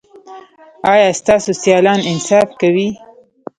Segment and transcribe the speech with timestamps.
[0.91, 2.87] ایا ستاسو سیالان انصاف کوي؟